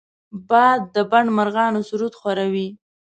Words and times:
باد 0.49 0.81
د 0.95 0.97
بڼ 1.11 1.23
مرغانو 1.37 1.81
سرود 1.89 2.13
خواره 2.19 2.45
وي 2.53 2.67